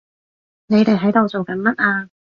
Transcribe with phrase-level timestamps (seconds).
[0.65, 2.09] 你哋喺度做緊乜啊？